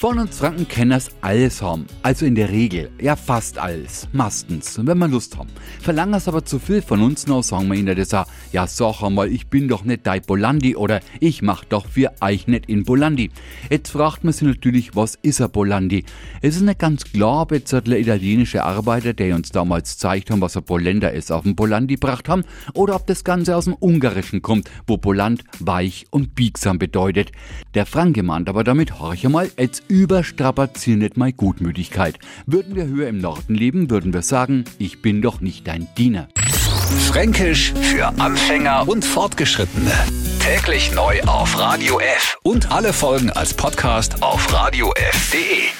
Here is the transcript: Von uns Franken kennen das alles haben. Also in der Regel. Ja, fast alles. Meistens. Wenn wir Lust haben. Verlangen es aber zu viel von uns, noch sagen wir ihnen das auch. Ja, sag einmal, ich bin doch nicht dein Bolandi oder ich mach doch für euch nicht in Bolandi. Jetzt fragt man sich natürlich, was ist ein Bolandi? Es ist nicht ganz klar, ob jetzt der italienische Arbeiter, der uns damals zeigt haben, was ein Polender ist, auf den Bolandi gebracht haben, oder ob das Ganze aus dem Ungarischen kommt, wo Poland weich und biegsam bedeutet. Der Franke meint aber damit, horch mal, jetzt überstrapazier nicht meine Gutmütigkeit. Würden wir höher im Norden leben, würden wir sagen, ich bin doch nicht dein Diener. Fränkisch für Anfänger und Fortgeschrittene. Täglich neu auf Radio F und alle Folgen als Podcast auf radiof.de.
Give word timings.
Von 0.00 0.20
uns 0.20 0.38
Franken 0.38 0.68
kennen 0.68 0.92
das 0.92 1.10
alles 1.22 1.60
haben. 1.60 1.84
Also 2.04 2.24
in 2.24 2.36
der 2.36 2.50
Regel. 2.50 2.88
Ja, 3.02 3.16
fast 3.16 3.58
alles. 3.58 4.06
Meistens. 4.12 4.78
Wenn 4.80 4.96
wir 4.96 5.08
Lust 5.08 5.36
haben. 5.36 5.48
Verlangen 5.80 6.14
es 6.14 6.28
aber 6.28 6.44
zu 6.44 6.60
viel 6.60 6.82
von 6.82 7.02
uns, 7.02 7.26
noch 7.26 7.42
sagen 7.42 7.66
wir 7.66 7.74
ihnen 7.76 7.96
das 7.96 8.14
auch. 8.14 8.26
Ja, 8.52 8.68
sag 8.68 9.02
einmal, 9.02 9.26
ich 9.26 9.48
bin 9.48 9.66
doch 9.66 9.82
nicht 9.82 10.06
dein 10.06 10.22
Bolandi 10.22 10.76
oder 10.76 11.00
ich 11.18 11.42
mach 11.42 11.64
doch 11.64 11.88
für 11.88 12.12
euch 12.20 12.46
nicht 12.46 12.66
in 12.66 12.84
Bolandi. 12.84 13.32
Jetzt 13.70 13.90
fragt 13.90 14.22
man 14.22 14.32
sich 14.32 14.46
natürlich, 14.46 14.94
was 14.94 15.16
ist 15.16 15.40
ein 15.40 15.50
Bolandi? 15.50 16.04
Es 16.42 16.54
ist 16.54 16.62
nicht 16.62 16.78
ganz 16.78 17.02
klar, 17.02 17.42
ob 17.42 17.50
jetzt 17.50 17.72
der 17.72 17.98
italienische 17.98 18.62
Arbeiter, 18.62 19.14
der 19.14 19.34
uns 19.34 19.50
damals 19.50 19.98
zeigt 19.98 20.30
haben, 20.30 20.40
was 20.40 20.56
ein 20.56 20.62
Polender 20.62 21.12
ist, 21.12 21.32
auf 21.32 21.42
den 21.42 21.56
Bolandi 21.56 21.94
gebracht 21.94 22.28
haben, 22.28 22.44
oder 22.72 22.94
ob 22.94 23.08
das 23.08 23.24
Ganze 23.24 23.56
aus 23.56 23.64
dem 23.64 23.74
Ungarischen 23.74 24.42
kommt, 24.42 24.70
wo 24.86 24.96
Poland 24.96 25.42
weich 25.58 26.06
und 26.12 26.36
biegsam 26.36 26.78
bedeutet. 26.78 27.32
Der 27.74 27.84
Franke 27.84 28.22
meint 28.22 28.48
aber 28.48 28.62
damit, 28.62 29.00
horch 29.00 29.28
mal, 29.28 29.50
jetzt 29.58 29.87
überstrapazier 29.88 30.96
nicht 30.96 31.16
meine 31.16 31.32
Gutmütigkeit. 31.32 32.18
Würden 32.46 32.74
wir 32.76 32.86
höher 32.86 33.08
im 33.08 33.18
Norden 33.18 33.54
leben, 33.54 33.90
würden 33.90 34.12
wir 34.12 34.22
sagen, 34.22 34.64
ich 34.78 35.02
bin 35.02 35.22
doch 35.22 35.40
nicht 35.40 35.66
dein 35.66 35.88
Diener. 35.96 36.28
Fränkisch 37.08 37.72
für 37.80 38.06
Anfänger 38.18 38.88
und 38.88 39.04
Fortgeschrittene. 39.04 39.92
Täglich 40.40 40.92
neu 40.94 41.20
auf 41.22 41.58
Radio 41.58 42.00
F 42.00 42.38
und 42.42 42.70
alle 42.70 42.92
Folgen 42.92 43.30
als 43.30 43.54
Podcast 43.54 44.22
auf 44.22 44.52
radiof.de. 44.52 45.77